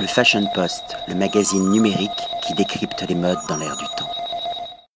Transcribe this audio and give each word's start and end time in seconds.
Le 0.00 0.06
Fashion 0.06 0.46
Post, 0.54 0.96
le 1.08 1.14
magazine 1.14 1.70
numérique 1.70 2.10
qui 2.46 2.54
décrypte 2.54 3.04
les 3.08 3.14
modes 3.14 3.38
dans 3.48 3.56
l'air 3.56 3.76
du 3.76 3.84
temps. 3.96 4.08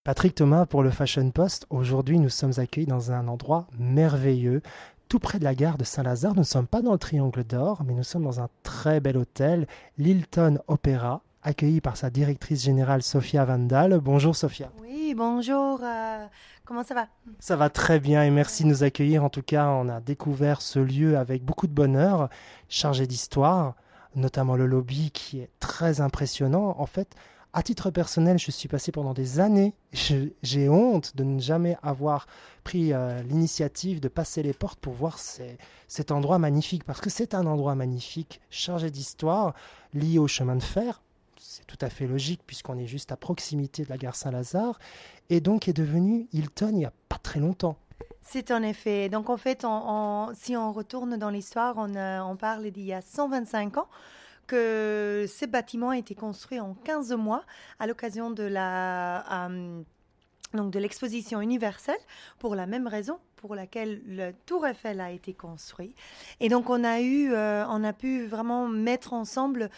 Patrick 0.04 0.34
Thomas 0.34 0.66
pour 0.66 0.82
le 0.82 0.90
Fashion 0.90 1.30
Post. 1.30 1.66
Aujourd'hui, 1.70 2.18
nous 2.18 2.28
sommes 2.28 2.52
accueillis 2.58 2.86
dans 2.86 3.10
un 3.10 3.26
endroit 3.28 3.66
merveilleux, 3.78 4.62
tout 5.08 5.18
près 5.18 5.38
de 5.38 5.44
la 5.44 5.54
gare 5.54 5.78
de 5.78 5.84
Saint-Lazare. 5.84 6.34
Nous 6.34 6.40
ne 6.40 6.44
sommes 6.44 6.66
pas 6.66 6.82
dans 6.82 6.92
le 6.92 6.98
Triangle 6.98 7.44
d'Or, 7.44 7.82
mais 7.84 7.94
nous 7.94 8.02
sommes 8.02 8.24
dans 8.24 8.40
un 8.40 8.48
très 8.62 9.00
bel 9.00 9.16
hôtel, 9.16 9.66
l'Hilton 9.98 10.58
Opera, 10.68 11.22
accueilli 11.42 11.80
par 11.80 11.96
sa 11.96 12.10
directrice 12.10 12.62
générale 12.62 13.02
Sophia 13.02 13.44
Vandal. 13.44 13.98
Bonjour 14.00 14.36
Sophia. 14.36 14.70
Oui, 14.82 15.14
bonjour. 15.16 15.80
euh, 15.82 16.26
comment 16.64 16.84
ça 16.84 16.94
va? 16.94 17.06
Ça 17.40 17.56
va 17.56 17.70
très 17.70 17.98
bien 17.98 18.22
et 18.22 18.30
merci 18.30 18.62
de 18.64 18.68
nous 18.68 18.84
accueillir. 18.84 19.24
En 19.24 19.30
tout 19.30 19.42
cas, 19.42 19.66
on 19.68 19.88
a 19.88 20.00
découvert 20.00 20.62
ce 20.62 20.78
lieu 20.78 21.18
avec 21.18 21.44
beaucoup 21.44 21.66
de 21.66 21.74
bonheur, 21.74 22.28
chargé 22.68 23.06
d'histoire, 23.06 23.74
notamment 24.14 24.56
le 24.56 24.66
lobby 24.66 25.10
qui 25.10 25.40
est 25.40 25.50
très 25.60 26.00
impressionnant. 26.00 26.74
En 26.78 26.86
fait, 26.86 27.14
à 27.54 27.62
titre 27.62 27.90
personnel, 27.90 28.38
je 28.38 28.50
suis 28.50 28.68
passé 28.68 28.92
pendant 28.92 29.12
des 29.12 29.38
années. 29.38 29.74
J'ai 29.92 30.68
honte 30.68 31.16
de 31.16 31.24
ne 31.24 31.38
jamais 31.38 31.76
avoir 31.82 32.26
pris 32.64 32.92
euh, 32.92 33.22
l'initiative 33.22 34.00
de 34.00 34.08
passer 34.08 34.42
les 34.42 34.54
portes 34.54 34.80
pour 34.80 34.94
voir 34.94 35.18
cet 35.18 36.10
endroit 36.10 36.38
magnifique, 36.38 36.84
parce 36.84 37.00
que 37.00 37.10
c'est 37.10 37.34
un 37.34 37.46
endroit 37.46 37.74
magnifique, 37.74 38.40
chargé 38.48 38.90
d'histoire, 38.90 39.54
lié 39.92 40.18
au 40.18 40.28
chemin 40.28 40.56
de 40.56 40.62
fer. 40.62 41.02
C'est 41.38 41.66
tout 41.66 41.78
à 41.80 41.90
fait 41.90 42.06
logique 42.06 42.40
puisqu'on 42.46 42.78
est 42.78 42.86
juste 42.86 43.12
à 43.12 43.16
proximité 43.16 43.84
de 43.84 43.90
la 43.90 43.98
gare 43.98 44.14
Saint-Lazare 44.14 44.78
et 45.28 45.40
donc 45.40 45.66
est 45.66 45.72
devenu 45.72 46.28
Hilton 46.32 46.68
il 46.68 46.76
n'y 46.76 46.84
a 46.84 46.92
pas 47.08 47.18
très 47.18 47.40
longtemps. 47.40 47.76
C'est 48.22 48.50
en 48.50 48.62
effet. 48.62 49.08
Donc 49.08 49.30
en 49.30 49.36
fait, 49.36 49.66
si 50.34 50.56
on 50.56 50.72
retourne 50.72 51.16
dans 51.16 51.30
l'histoire, 51.30 51.74
on, 51.76 51.94
euh, 51.94 52.34
parle 52.36 52.70
d'il 52.70 52.84
y 52.84 52.92
a 52.92 53.02
125 53.02 53.78
ans 53.78 53.88
que 54.46 55.26
ce 55.28 55.46
bâtiment 55.46 55.90
a 55.90 55.98
été 55.98 56.14
construit 56.14 56.60
en 56.60 56.74
15 56.74 57.12
mois 57.12 57.44
à 57.78 57.86
l'occasion 57.86 58.30
de 58.30 58.42
la 58.42 59.46
euh, 59.48 59.82
donc 60.54 60.70
de 60.70 60.78
l'exposition 60.78 61.40
universelle 61.40 61.98
pour 62.38 62.54
la 62.54 62.66
même 62.66 62.86
raison 62.86 63.18
pour 63.36 63.54
laquelle 63.54 64.02
le 64.06 64.32
Tour 64.46 64.66
Eiffel 64.66 65.00
a 65.00 65.10
été 65.10 65.32
construit. 65.32 65.94
Et 66.40 66.48
donc 66.48 66.70
on 66.70 66.84
a 66.84 67.00
eu, 67.00 67.32
euh, 67.32 67.64
on 67.68 67.82
a 67.82 67.92
pu 67.92 68.26
vraiment 68.26 68.68
mettre 68.68 69.14
ensemble 69.14 69.70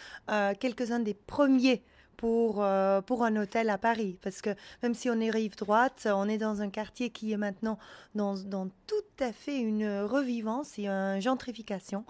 quelques-uns 0.59 0.99
des 0.99 1.13
premiers 1.13 1.83
pour, 2.17 2.63
euh, 2.63 3.01
pour 3.01 3.23
un 3.23 3.35
hôtel 3.35 3.69
à 3.69 3.77
Paris. 3.77 4.17
Parce 4.21 4.41
que 4.41 4.51
même 4.83 4.93
si 4.93 5.09
on 5.09 5.19
est 5.19 5.29
rive 5.29 5.55
droite, 5.55 6.07
on 6.11 6.27
est 6.27 6.37
dans 6.37 6.61
un 6.61 6.69
quartier 6.69 7.09
qui 7.09 7.31
est 7.31 7.37
maintenant 7.37 7.77
dans, 8.15 8.35
dans 8.35 8.69
tout 8.87 8.95
à 9.19 9.31
fait 9.31 9.59
une 9.59 10.01
revivance 10.01 10.77
et 10.79 10.87
une 10.87 11.21
gentrification. 11.21 12.05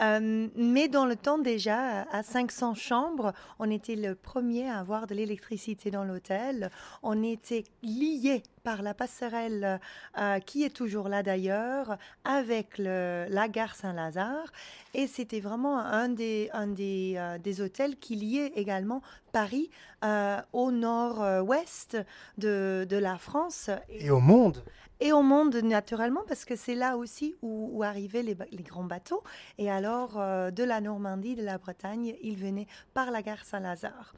Euh, 0.00 0.48
mais 0.56 0.88
dans 0.88 1.06
le 1.06 1.16
temps 1.16 1.38
déjà, 1.38 2.02
à 2.10 2.22
500 2.22 2.74
chambres, 2.74 3.32
on 3.58 3.70
était 3.70 3.96
le 3.96 4.14
premier 4.14 4.68
à 4.68 4.78
avoir 4.78 5.06
de 5.06 5.14
l'électricité 5.14 5.90
dans 5.90 6.04
l'hôtel. 6.04 6.70
On 7.02 7.22
était 7.22 7.64
lié 7.82 8.42
par 8.62 8.82
la 8.82 8.94
passerelle 8.94 9.80
euh, 10.18 10.38
qui 10.40 10.64
est 10.64 10.74
toujours 10.74 11.08
là 11.08 11.22
d'ailleurs, 11.22 11.96
avec 12.24 12.78
le- 12.78 13.26
la 13.28 13.48
gare 13.48 13.74
Saint-Lazare. 13.74 14.52
Et 14.94 15.06
c'était 15.06 15.40
vraiment 15.40 15.78
un 15.78 16.08
des, 16.08 16.50
un 16.52 16.66
des, 16.66 17.14
euh, 17.16 17.38
des 17.38 17.60
hôtels 17.60 17.96
qui 17.96 18.16
liait 18.16 18.52
également 18.56 19.02
Paris 19.32 19.70
euh, 20.04 20.40
au 20.52 20.70
nord-ouest 20.70 21.96
de, 22.38 22.86
de 22.88 22.96
la 22.96 23.18
France 23.18 23.70
Et 23.88 24.10
au 24.10 24.20
monde, 24.20 24.62
et 25.00 25.12
au 25.12 25.22
monde 25.22 25.56
naturellement 25.56 26.22
parce 26.28 26.44
que 26.44 26.56
c'est 26.56 26.74
là 26.74 26.96
aussi 26.96 27.34
où, 27.42 27.70
où 27.72 27.82
arrivaient 27.82 28.22
les, 28.22 28.36
les 28.50 28.62
grands 28.62 28.84
bateaux. 28.84 29.22
Et 29.58 29.70
alors, 29.70 30.14
de 30.16 30.64
la 30.64 30.80
Normandie, 30.80 31.36
de 31.36 31.44
la 31.44 31.58
Bretagne, 31.58 32.14
ils 32.22 32.36
venaient 32.36 32.66
par 32.92 33.10
la 33.10 33.22
gare 33.22 33.44
Saint-Lazare. 33.44 34.12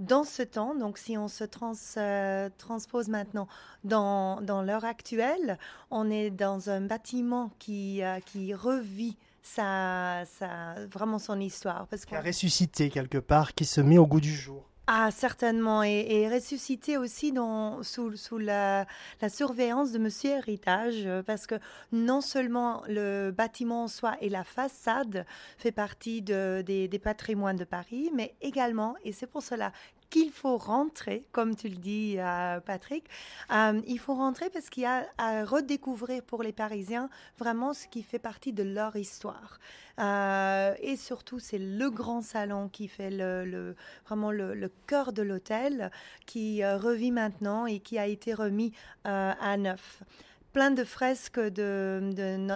Dans 0.00 0.24
ce 0.24 0.42
temps, 0.42 0.74
donc 0.74 0.96
si 0.96 1.18
on 1.18 1.28
se 1.28 1.44
trans- 1.44 1.72
euh, 1.98 2.48
transpose 2.56 3.08
maintenant 3.08 3.46
dans, 3.84 4.40
dans 4.40 4.62
l'heure 4.62 4.86
actuelle, 4.86 5.58
on 5.90 6.10
est 6.10 6.30
dans 6.30 6.70
un 6.70 6.80
bâtiment 6.80 7.50
qui, 7.58 8.02
euh, 8.02 8.18
qui 8.20 8.54
revit 8.54 9.18
sa, 9.42 10.24
sa, 10.38 10.74
vraiment 10.90 11.18
son 11.18 11.38
histoire. 11.38 11.86
Parce 11.88 12.06
qui 12.06 12.14
a 12.14 12.22
ressuscité 12.22 12.88
quelque 12.88 13.18
part, 13.18 13.52
qui 13.54 13.66
se 13.66 13.82
met 13.82 13.98
au 13.98 14.06
goût 14.06 14.20
du 14.20 14.34
jour. 14.34 14.64
ah, 14.92 15.10
certainement, 15.12 15.84
et, 15.84 16.04
et 16.08 16.28
ressuscité 16.28 16.96
aussi 16.98 17.30
dans, 17.30 17.80
sous, 17.84 18.16
sous 18.16 18.38
la, 18.38 18.86
la 19.20 19.28
surveillance 19.28 19.92
de 19.92 19.98
Monsieur 20.00 20.30
Héritage, 20.32 21.08
parce 21.26 21.46
que 21.46 21.54
non 21.92 22.20
seulement 22.20 22.82
le 22.88 23.30
bâtiment 23.30 23.84
en 23.84 23.88
soi 23.88 24.16
et 24.20 24.28
la 24.28 24.42
façade 24.42 25.26
fait 25.58 25.70
partie 25.70 26.22
de- 26.22 26.64
des, 26.66 26.88
des 26.88 26.98
patrimoines 26.98 27.56
de 27.56 27.64
Paris, 27.64 28.10
mais 28.14 28.34
également, 28.40 28.96
et 29.04 29.12
c'est 29.12 29.28
pour 29.28 29.42
cela 29.42 29.70
qu'il 30.10 30.30
faut 30.32 30.58
rentrer, 30.58 31.24
comme 31.32 31.56
tu 31.56 31.68
le 31.68 31.76
dis, 31.76 32.16
euh, 32.18 32.60
Patrick, 32.60 33.04
euh, 33.52 33.80
il 33.86 33.98
faut 33.98 34.14
rentrer 34.14 34.50
parce 34.50 34.68
qu'il 34.68 34.82
y 34.82 34.86
a 34.86 35.06
à 35.18 35.44
redécouvrir 35.44 36.22
pour 36.22 36.42
les 36.42 36.52
Parisiens 36.52 37.08
vraiment 37.38 37.72
ce 37.72 37.86
qui 37.86 38.02
fait 38.02 38.18
partie 38.18 38.52
de 38.52 38.64
leur 38.64 38.96
histoire. 38.96 39.58
Euh, 39.98 40.74
et 40.80 40.96
surtout, 40.96 41.38
c'est 41.38 41.58
le 41.58 41.90
grand 41.90 42.22
salon 42.22 42.68
qui 42.68 42.88
fait 42.88 43.10
le, 43.10 43.76
vraiment 44.06 44.32
le, 44.32 44.54
le 44.54 44.70
cœur 44.86 45.12
de 45.12 45.22
l'hôtel, 45.22 45.90
qui 46.26 46.64
revit 46.64 47.12
maintenant 47.12 47.66
et 47.66 47.78
qui 47.80 47.98
a 47.98 48.06
été 48.06 48.34
remis 48.34 48.72
à 49.04 49.56
neuf. 49.56 50.02
Plein 50.52 50.72
de 50.72 50.82
fresques 50.82 51.38
de, 51.38 52.00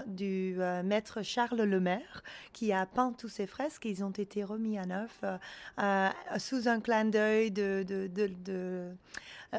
du 0.09 0.56
euh, 0.59 0.82
maître 0.82 1.22
Charles 1.22 1.62
Lemaire, 1.62 2.25
qui 2.53 2.72
a 2.72 2.87
peint 2.87 3.12
tous 3.16 3.28
ces 3.28 3.47
fresques. 3.47 3.84
Ils 3.84 4.03
ont 4.03 4.10
été 4.10 4.43
remis 4.43 4.78
à 4.78 4.84
neuf 4.84 5.21
euh, 5.22 5.37
euh, 5.81 6.09
sous 6.38 6.66
un 6.66 6.81
clin 6.81 7.05
d'œil 7.05 7.53
de, 7.53 7.84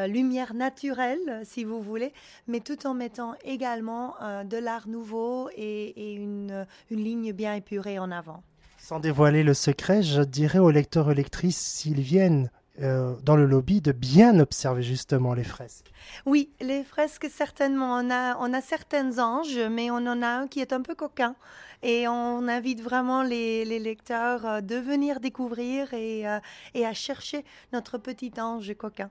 lumière 0.08 0.54
naturelle, 0.54 1.42
si 1.46 1.64
vous 1.64 1.82
voulez, 1.82 2.12
mais 2.50 2.60
tout 2.60 2.86
en 2.86 2.94
mettant 2.94 3.36
également 3.46 4.16
de 4.44 4.58
l'art 4.58 4.90
nouveau 4.90 5.50
et, 5.56 6.12
et 6.12 6.14
une, 6.16 6.68
une 6.92 7.02
ligne 7.02 7.32
bien 7.32 7.54
épurée 7.54 7.98
en 7.98 8.12
avant. 8.12 8.44
Sans 8.78 9.00
dévoiler 9.00 9.44
le 9.44 9.54
secret, 9.54 10.04
je 10.04 10.22
dirais 10.22 10.60
aux 10.60 10.72
lecteurs 10.72 11.10
et 11.10 11.16
lectrices, 11.16 11.58
s'ils 11.58 12.02
viennent 12.02 12.52
euh, 12.82 13.16
dans 13.24 13.36
le 13.36 13.46
lobby, 13.46 13.82
de 13.82 13.92
bien 13.92 14.40
observer 14.40 14.84
justement 14.84 15.34
les 15.34 15.44
fresques. 15.44 15.92
Oui, 16.26 16.50
les 16.60 16.84
fresques, 16.84 17.28
certainement. 17.32 17.98
On 17.98 18.12
a, 18.12 18.38
on 18.40 18.54
a 18.54 18.62
certains 18.62 19.20
anges, 19.20 19.60
mais 19.72 19.90
on 19.92 19.96
en 19.96 20.22
a 20.22 20.28
un 20.28 20.48
qui 20.48 20.60
est 20.60 20.74
un 20.74 20.82
peu 20.82 20.96
coquin. 20.96 21.36
Et 21.84 22.08
on 22.08 22.48
invite 22.48 22.82
vraiment 22.82 23.24
les, 23.24 23.66
les 23.66 23.80
lecteurs 23.80 24.46
euh, 24.46 24.62
de 24.62 24.76
venir 24.76 25.20
découvrir 25.20 25.94
et, 25.94 26.28
euh, 26.28 26.40
et 26.74 26.86
à 26.86 26.94
chercher 26.94 27.46
notre 27.74 27.98
petit 27.98 28.34
ange 28.40 28.74
coquin. 28.76 29.10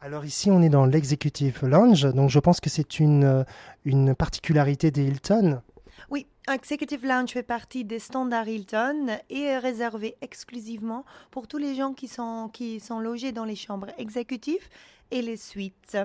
Alors 0.00 0.24
ici, 0.24 0.50
on 0.50 0.60
est 0.60 0.68
dans 0.68 0.84
l'Executive 0.84 1.64
Lounge, 1.64 2.02
donc 2.12 2.28
je 2.28 2.38
pense 2.38 2.60
que 2.60 2.68
c'est 2.68 3.00
une, 3.00 3.46
une 3.86 4.14
particularité 4.14 4.90
des 4.90 5.04
Hilton. 5.04 5.62
Oui, 6.10 6.26
Executive 6.52 7.04
Lounge 7.04 7.30
fait 7.30 7.42
partie 7.42 7.84
des 7.84 7.98
standards 7.98 8.48
Hilton 8.48 9.18
et 9.30 9.42
est 9.42 9.58
réservé 9.58 10.16
exclusivement 10.20 11.04
pour 11.30 11.48
tous 11.48 11.58
les 11.58 11.74
gens 11.74 11.92
qui 11.92 12.08
sont, 12.08 12.48
qui 12.52 12.80
sont 12.80 13.00
logés 13.00 13.32
dans 13.32 13.44
les 13.44 13.56
chambres 13.56 13.88
exécutives 13.98 14.68
et 15.10 15.22
les 15.22 15.36
suites. 15.36 15.96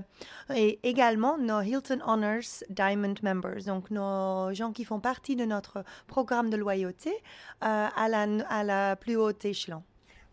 Et 0.55 0.79
également 0.83 1.37
nos 1.37 1.61
Hilton 1.61 1.99
Honors 2.05 2.63
Diamond 2.69 3.15
Members, 3.23 3.63
donc 3.65 3.91
nos 3.91 4.53
gens 4.53 4.71
qui 4.71 4.85
font 4.85 4.99
partie 4.99 5.35
de 5.35 5.45
notre 5.45 5.83
programme 6.07 6.49
de 6.49 6.57
loyauté 6.57 7.11
euh, 7.63 7.87
à, 7.95 8.07
la, 8.09 8.27
à 8.49 8.63
la 8.63 8.95
plus 8.95 9.15
haute 9.15 9.45
échelon. 9.45 9.83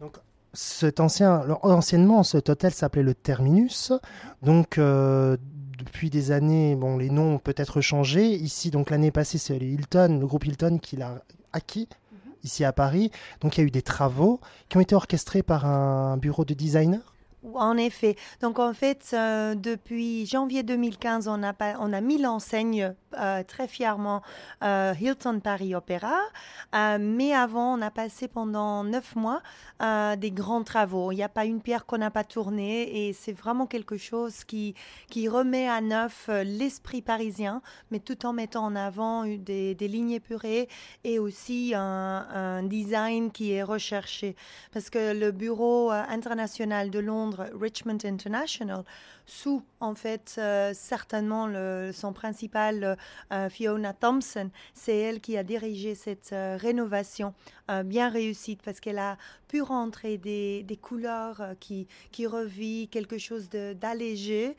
Donc, 0.01 0.17
cet 0.55 0.99
ancien, 1.01 1.45
anciennement, 1.63 2.23
cet 2.23 2.49
hôtel 2.49 2.73
s'appelait 2.73 3.03
le 3.03 3.15
Terminus. 3.15 3.93
Donc, 4.43 4.79
euh, 4.79 5.37
depuis 5.99 6.11
des 6.11 6.31
années, 6.31 6.77
bon, 6.77 6.97
les 6.97 7.11
noms 7.11 7.35
ont 7.35 7.39
peut-être 7.41 7.81
changé. 7.81 8.25
Ici, 8.29 8.71
donc 8.71 8.91
l'année 8.91 9.11
passée, 9.11 9.37
c'est 9.37 9.59
le 9.59 9.67
Hilton, 9.67 10.19
le 10.21 10.27
groupe 10.29 10.47
Hilton 10.47 10.79
qui 10.81 10.95
l'a 10.95 11.25
acquis 11.53 11.89
ici 12.45 12.65
à 12.65 12.73
Paris. 12.73 13.11
Donc, 13.41 13.57
il 13.59 13.63
y 13.63 13.65
a 13.65 13.67
eu 13.67 13.71
des 13.73 13.83
travaux 13.83 14.39
qui 14.69 14.77
ont 14.77 14.81
été 14.81 14.95
orchestrés 14.95 15.43
par 15.43 15.67
un 15.67 16.17
bureau 16.17 16.45
de 16.45 16.55
designer. 16.55 17.01
En 17.55 17.77
effet. 17.77 18.15
Donc, 18.41 18.61
en 18.61 18.73
fait, 18.75 19.11
euh, 19.13 19.57
depuis 19.57 20.25
janvier 20.27 20.63
2015, 20.63 21.27
on 21.27 21.43
a, 21.43 21.53
pas- 21.53 21.75
on 21.81 21.93
a 21.93 22.01
mis 22.01 22.19
l'enseigne 22.19 22.95
euh, 23.17 23.43
très 23.43 23.69
fièrement 23.69 24.23
euh, 24.63 24.95
Hilton 25.01 25.41
Paris 25.41 25.75
Opéra. 25.75 26.17
Euh, 26.75 26.99
mais 27.01 27.33
avant, 27.33 27.79
on 27.79 27.83
a 27.83 27.91
passé 27.91 28.29
pendant 28.29 28.85
neuf 28.85 29.17
mois 29.17 29.43
euh, 29.83 30.17
des 30.17 30.31
grands 30.31 30.63
travaux. 30.65 31.13
Il 31.13 31.17
n'y 31.17 31.23
a 31.23 31.29
pas 31.29 31.45
une 31.45 31.61
pierre 31.61 31.87
qu'on 31.87 31.99
n'a 31.99 32.11
pas 32.11 32.25
tournée 32.25 33.09
et 33.09 33.13
c'est 33.13 33.33
vraiment 33.33 33.67
quelque 33.67 33.97
chose 33.97 34.45
qui, 34.45 34.75
qui 35.09 35.29
remet 35.29 35.69
à 35.69 35.81
neuf 35.81 36.29
l'esprit 36.45 37.03
parisien, 37.03 37.63
mais 37.91 38.01
tout 38.01 38.27
en 38.27 38.33
mettant 38.33 38.65
en 38.65 38.77
avant 38.77 39.25
des, 39.25 39.75
des 39.75 39.89
lignes 39.89 40.13
épurées 40.13 40.69
et 41.05 41.19
aussi 41.19 41.73
un, 41.75 42.63
design 42.65 43.31
qui 43.31 43.53
est 43.53 43.63
recherché. 43.63 44.37
Parce 44.73 44.91
que 44.91 45.19
le 45.19 45.31
bureau 45.31 45.91
international 45.91 46.91
de 46.91 46.99
Londres, 46.99 47.47
Richmond 47.59 47.99
International, 48.05 48.85
sous 49.29 49.63
en 49.79 49.95
fait 49.95 50.37
euh, 50.39 50.73
certainement 50.75 51.49
son 51.93 52.13
principal 52.13 52.97
Fiona 53.51 53.93
Thompson. 53.93 54.51
C'est 54.75 54.97
elle 54.97 55.21
qui 55.21 55.37
a 55.37 55.45
dirigé 55.45 55.95
cette 55.95 56.31
rénovation 56.33 57.35
bien 57.85 58.09
réussie 58.09 58.57
parce 58.65 58.81
qu'elle 58.81 58.99
a 58.99 59.19
pu 59.47 59.61
rentrer 59.61 60.17
des, 60.17 60.63
des 60.63 60.77
couleurs 60.77 61.43
qui, 61.61 61.87
qui 62.11 62.27
revit 62.27 62.89
quelque 62.89 63.19
chose 63.19 63.51
d'allégé 63.51 64.57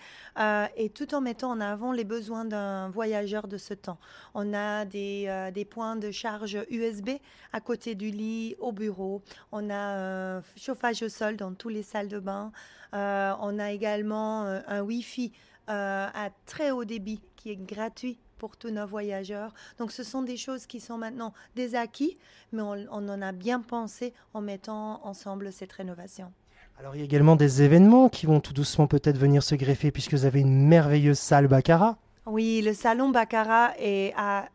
et 0.77 0.89
tout 0.89 1.15
en 1.15 1.21
mettant 1.21 1.51
en 1.51 1.61
avant 1.61 1.91
les 1.91 2.03
besoins 2.03 2.45
d'un 2.45 2.89
voyageur 2.89 3.47
de 3.47 3.57
ce 3.57 3.73
temps. 3.73 3.97
On 4.35 4.53
a 4.53 4.85
des, 4.85 5.49
des 5.53 5.65
points 5.65 5.95
de 5.95 6.11
charge 6.11 6.57
USB 6.69 7.09
à 7.51 7.61
côté 7.61 7.95
du 7.95 8.11
lit, 8.11 8.55
au 8.59 8.71
bureau. 8.71 9.23
On 9.51 9.69
a 9.71 10.41
chauffage 10.55 11.01
au 11.01 11.09
sol 11.09 11.35
dans 11.35 11.53
toutes 11.53 11.73
les 11.73 11.83
salles 11.83 12.07
de 12.07 12.19
bain. 12.19 12.51
Euh, 12.93 13.33
on 13.39 13.59
a 13.59 13.71
également 13.71 14.45
euh, 14.45 14.61
un 14.67 14.81
Wi-Fi 14.81 15.31
euh, 15.69 16.07
à 16.13 16.29
très 16.45 16.71
haut 16.71 16.85
débit 16.85 17.21
qui 17.35 17.51
est 17.51 17.55
gratuit 17.55 18.17
pour 18.37 18.57
tous 18.57 18.71
nos 18.71 18.87
voyageurs. 18.87 19.53
Donc 19.77 19.91
ce 19.91 20.03
sont 20.03 20.23
des 20.23 20.37
choses 20.37 20.65
qui 20.65 20.79
sont 20.79 20.97
maintenant 20.97 21.33
des 21.55 21.75
acquis, 21.75 22.17
mais 22.51 22.61
on, 22.61 22.75
on 22.91 23.09
en 23.09 23.21
a 23.21 23.31
bien 23.31 23.59
pensé 23.59 24.13
en 24.33 24.41
mettant 24.41 25.05
ensemble 25.05 25.51
cette 25.51 25.73
rénovation. 25.73 26.31
Alors 26.79 26.95
il 26.95 26.99
y 26.99 27.01
a 27.01 27.05
également 27.05 27.35
des 27.35 27.61
événements 27.61 28.07
qui 28.07 28.25
vont 28.25 28.39
tout 28.39 28.53
doucement 28.53 28.87
peut-être 28.87 29.17
venir 29.17 29.43
se 29.43 29.55
greffer 29.55 29.91
puisque 29.91 30.13
vous 30.13 30.25
avez 30.25 30.39
une 30.39 30.65
merveilleuse 30.65 31.19
salle 31.19 31.47
Baccarat. 31.47 31.97
Oui, 32.31 32.61
le 32.61 32.75
salon 32.75 33.09
Baccarat 33.09 33.73
est 33.79 34.13
à 34.15 34.49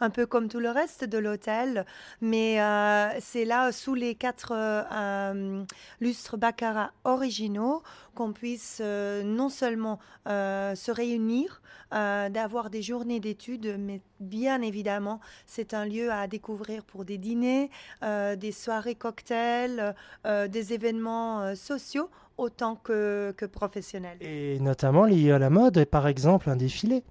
un 0.00 0.10
peu 0.10 0.26
comme 0.26 0.48
tout 0.48 0.58
le 0.58 0.68
reste 0.68 1.04
de 1.04 1.16
l'hôtel, 1.16 1.86
mais 2.20 2.60
euh, 2.60 3.08
c'est 3.18 3.46
là 3.46 3.72
sous 3.72 3.94
les 3.94 4.14
quatre 4.14 4.52
euh, 4.52 5.64
lustres 6.00 6.36
Baccarat 6.36 6.92
originaux 7.04 7.82
qu'on 8.14 8.32
puisse 8.34 8.82
euh, 8.84 9.22
non 9.22 9.48
seulement 9.48 9.98
se 10.26 10.90
réunir, 10.90 11.62
d'avoir 11.92 12.68
des 12.68 12.82
journées 12.82 13.20
d'études, 13.20 13.76
mais 13.78 14.00
bien 14.18 14.60
évidemment, 14.60 15.20
c'est 15.46 15.72
un 15.72 15.84
lieu 15.84 16.10
à 16.10 16.26
découvrir 16.26 16.84
pour 16.84 17.04
des 17.04 17.16
dîners, 17.16 17.70
des 18.02 18.52
soirées 18.52 18.96
cocktails, 18.96 19.94
des 20.24 20.72
événements 20.72 21.54
sociaux 21.54 22.10
autant 22.38 22.76
que, 22.76 23.34
que 23.36 23.46
professionnel. 23.46 24.18
Et 24.20 24.58
notamment 24.60 25.04
lié 25.04 25.32
à 25.32 25.38
la 25.38 25.50
mode, 25.50 25.84
par 25.86 26.06
exemple 26.06 26.50
un 26.50 26.56
défilé. 26.56 27.02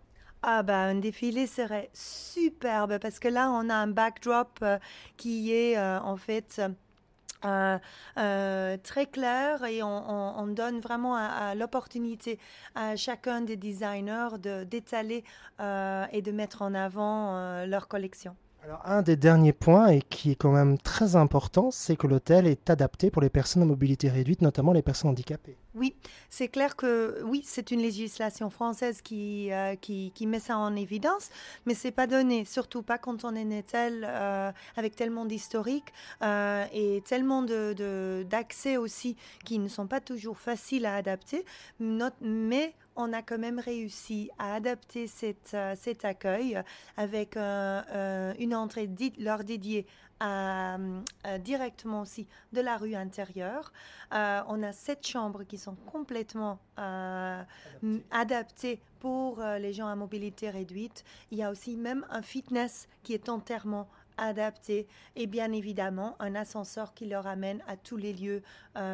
Ah 0.48 0.62
bah 0.62 0.78
un 0.78 0.96
défilé 0.96 1.48
serait 1.48 1.90
superbe 1.92 3.00
parce 3.00 3.18
que 3.18 3.28
là 3.28 3.50
on 3.50 3.68
a 3.68 3.74
un 3.74 3.88
backdrop 3.88 4.60
euh, 4.62 4.78
qui 5.18 5.52
est 5.52 5.76
euh, 5.76 6.00
en 6.00 6.18
fait 6.18 6.62
euh, 7.44 8.78
très 8.84 9.08
clair 9.08 9.64
et 9.66 9.82
on, 9.82 10.48
donne 10.48 10.80
vraiment 10.82 11.16
à, 11.16 11.56
l'opportunité 11.56 12.38
à 12.76 12.96
chacun 12.96 13.42
des 13.42 13.58
designers 13.58 14.38
d'étaler 14.68 15.24
et 15.60 16.22
de 16.22 16.32
mettre 16.32 16.62
en 16.62 16.74
avant 16.76 17.66
leur 17.66 17.88
collection. 17.88 18.36
Alors, 18.66 18.82
un 18.84 19.04
des 19.04 19.16
derniers 19.16 19.54
points, 19.54 19.90
et 19.90 20.02
qui 20.02 20.32
est 20.32 20.36
quand 20.36 20.52
même 20.52 20.80
très 20.80 21.16
important, 21.16 21.70
c'est 21.70 21.96
que 21.96 22.08
l'hôtel 22.08 22.48
est 22.48 22.68
adapté 22.72 23.12
pour 23.12 23.22
les 23.22 23.30
personnes 23.30 23.62
à 23.62 23.66
mobilité 23.66 24.10
réduite, 24.10 24.42
notamment 24.42 24.74
les 24.74 24.82
personnes 24.82 25.12
handicapées. 25.12 25.56
Oui, 25.76 25.96
c'est 26.32 26.48
clair 26.48 26.76
que 26.76 27.22
oui, 27.26 27.44
c'est 27.46 27.70
une 27.70 27.80
législation 27.80 28.50
française 28.50 29.04
qui, 29.04 29.52
euh, 29.52 29.76
qui, 29.76 30.12
qui, 30.16 30.26
met 30.26 30.40
ça 30.40 30.58
en 30.58 30.76
évidence, 30.76 31.30
mais 31.68 31.76
c'est 31.76 31.92
pas 31.92 32.08
donné, 32.08 32.44
surtout 32.44 32.82
pas 32.82 32.98
quand 32.98 33.24
on 33.24 33.36
est 33.36 33.44
né 33.44 33.62
tel, 33.62 34.04
euh, 34.04 34.52
avec 34.78 34.96
tellement 34.96 35.26
d'historique 35.26 35.94
euh, 36.24 36.66
et 36.74 37.04
tellement 37.06 37.44
d'accès 37.44 38.74
de, 38.74 38.80
aussi 38.80 39.16
qui 39.44 39.60
ne 39.60 39.68
sont 39.68 39.86
pas 39.86 40.02
toujours 40.02 40.40
faciles 40.40 40.88
à 40.88 40.96
adapter, 40.96 41.46
mais 41.80 42.74
on 42.96 43.14
a 43.14 43.22
quand 43.22 43.38
même 43.38 43.60
réussi 43.60 44.30
à 44.38 44.56
adapter 44.56 45.08
cette, 45.08 45.56
cet 45.76 46.06
accueil 46.06 46.62
avec 46.98 47.36
une 47.36 48.56
entrée 48.56 48.90
leur 49.18 49.44
dédiée 49.44 49.86
à, 50.20 50.78
directement 51.40 52.02
aussi 52.02 52.28
de 52.54 52.62
la 52.62 52.78
rue 52.78 52.96
intérieure. 52.96 53.72
Euh, 54.14 54.42
on 54.48 54.64
a 54.64 54.72
sept 54.72 55.06
chambres 55.06 55.44
qui 55.44 55.58
sont 55.58 55.76
complètement 55.76 56.60
euh, 56.80 57.44
adaptées 58.12 58.80
pour 59.00 59.42
euh, 59.42 59.58
les 59.58 59.74
gens 59.74 59.88
à 59.88 59.96
mobilité 59.96 60.50
réduite. 60.50 61.04
Il 61.32 61.38
y 61.38 61.44
a 61.44 61.52
aussi 61.52 61.76
même 61.76 62.06
un 62.10 62.22
fitness 62.22 62.88
qui 63.04 63.14
est 63.14 63.30
entièrement 63.30 63.88
adapté 64.18 64.88
et 65.18 65.28
bien 65.28 65.52
évidemment 65.52 66.16
un 66.20 66.36
ascenseur 66.36 66.94
qui 66.94 67.06
leur 67.06 67.28
amène 67.28 67.62
à 67.68 67.76
tous 67.76 67.98
les 67.98 68.14
lieux 68.14 68.42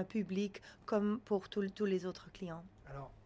publics 0.09 0.63
comme 0.87 1.19
pour 1.19 1.47
tous 1.47 1.85
les 1.85 2.07
autres 2.07 2.31
clients. 2.31 2.63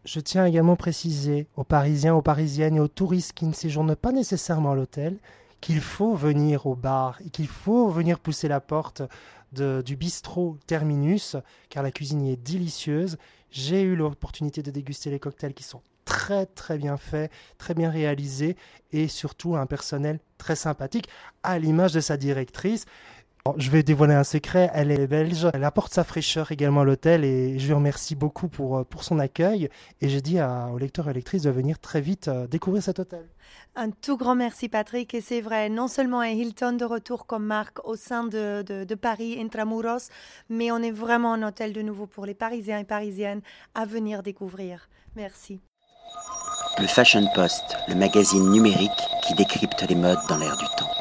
Je 0.04 0.20
tiens 0.20 0.46
également 0.46 0.74
à 0.74 0.76
préciser 0.76 1.48
aux 1.56 1.64
Parisiens, 1.64 2.14
aux 2.14 2.22
Parisiennes 2.22 2.76
et 2.76 2.80
aux 2.80 2.88
touristes 2.88 3.32
qui 3.32 3.44
ne 3.44 3.52
séjournent 3.52 3.96
pas 3.96 4.12
nécessairement 4.12 4.72
à 4.72 4.74
l'hôtel 4.76 5.18
qu'il 5.60 5.80
faut 5.80 6.14
venir 6.14 6.66
au 6.66 6.76
bar 6.76 7.18
et 7.26 7.30
qu'il 7.30 7.48
faut 7.48 7.88
venir 7.88 8.20
pousser 8.20 8.46
la 8.46 8.60
porte 8.60 9.02
du 9.52 9.96
bistrot 9.96 10.58
Terminus, 10.66 11.36
car 11.70 11.82
la 11.82 11.90
cuisine 11.90 12.22
y 12.22 12.32
est 12.32 12.36
délicieuse. 12.36 13.16
J'ai 13.50 13.82
eu 13.82 13.96
l'opportunité 13.96 14.62
de 14.62 14.70
déguster 14.70 15.10
les 15.10 15.18
cocktails 15.18 15.54
qui 15.54 15.64
sont 15.64 15.82
très 16.04 16.46
très 16.46 16.78
bien 16.78 16.96
faits, 16.96 17.32
très 17.58 17.74
bien 17.74 17.90
réalisés 17.90 18.56
et 18.92 19.08
surtout 19.08 19.56
un 19.56 19.66
personnel 19.66 20.20
très 20.38 20.56
sympathique, 20.56 21.08
à 21.42 21.58
l'image 21.58 21.92
de 21.92 22.00
sa 22.00 22.16
directrice. 22.16 22.84
Je 23.56 23.70
vais 23.70 23.82
dévoiler 23.82 24.14
un 24.14 24.24
secret, 24.24 24.70
elle 24.74 24.90
est 24.90 25.06
belge, 25.06 25.48
elle 25.52 25.64
apporte 25.64 25.92
sa 25.92 26.04
fraîcheur 26.04 26.52
également 26.52 26.80
à 26.80 26.84
l'hôtel 26.84 27.24
et 27.24 27.58
je 27.58 27.66
lui 27.66 27.74
remercie 27.74 28.14
beaucoup 28.14 28.48
pour, 28.48 28.84
pour 28.86 29.04
son 29.04 29.18
accueil 29.18 29.68
et 30.00 30.08
j'ai 30.08 30.20
dit 30.20 30.38
aux 30.40 30.78
lecteurs 30.78 31.08
et 31.08 31.12
lectrices 31.12 31.42
de 31.42 31.50
venir 31.50 31.78
très 31.78 32.00
vite 32.00 32.28
euh, 32.28 32.46
découvrir 32.46 32.82
cet 32.82 32.98
hôtel. 32.98 33.26
Un 33.74 33.90
tout 33.90 34.16
grand 34.16 34.34
merci 34.34 34.68
Patrick 34.68 35.14
et 35.14 35.20
c'est 35.20 35.40
vrai, 35.40 35.68
non 35.68 35.88
seulement 35.88 36.22
est 36.22 36.36
Hilton 36.36 36.72
de 36.72 36.84
retour 36.84 37.26
comme 37.26 37.44
marque 37.44 37.86
au 37.86 37.96
sein 37.96 38.24
de, 38.24 38.62
de, 38.62 38.94
Paris 38.94 39.38
Intramuros, 39.40 40.08
mais 40.48 40.70
on 40.70 40.78
est 40.78 40.90
vraiment 40.90 41.34
un 41.34 41.46
hôtel 41.46 41.72
de 41.72 41.82
nouveau 41.82 42.06
pour 42.06 42.26
les 42.26 42.34
Parisiens 42.34 42.78
et 42.78 42.84
Parisiennes 42.84 43.42
à 43.74 43.84
venir 43.84 44.22
découvrir. 44.22 44.88
Merci. 45.14 45.60
Le 46.78 46.86
Fashion 46.86 47.26
Post, 47.34 47.76
le 47.88 47.94
magazine 47.94 48.50
numérique 48.50 48.90
qui 49.26 49.34
décrypte 49.34 49.82
les 49.88 49.94
modes 49.94 50.18
dans 50.28 50.38
l'air 50.38 50.56
du 50.56 50.64
temps. 50.76 50.95